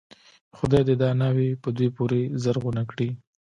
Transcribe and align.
خدای 0.57 0.81
دې 0.87 0.95
دا 1.01 1.09
ناوې 1.21 1.49
په 1.63 1.69
دوی 1.77 1.89
پورې 1.97 2.21
زرغونه 2.43 2.81
کړي. 2.91 3.09